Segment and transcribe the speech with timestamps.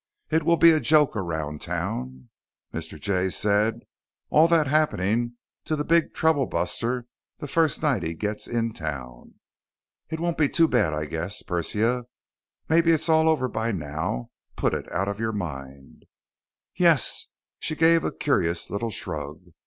[0.31, 2.29] It will be a joke around town,
[2.73, 2.99] Mr.
[2.99, 3.81] Jay said,
[4.31, 5.35] all that happening
[5.65, 7.05] to the big troublebuster
[7.37, 9.35] the first night he gets in town.
[10.09, 12.05] It won't be too bad, I guess, Persia.
[12.67, 14.31] Maybe it's all over by now.
[14.55, 16.05] Put it out of your mind."
[16.75, 17.27] "Yes."
[17.59, 19.51] She gave a curious little shrug.